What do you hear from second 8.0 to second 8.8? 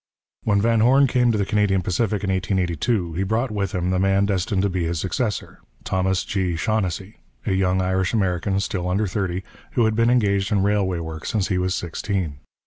American